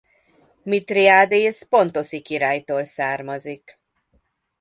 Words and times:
Mithridatész 0.63 1.61
pontoszi 1.69 2.21
királytól 2.21 2.83
származik. 2.83 3.79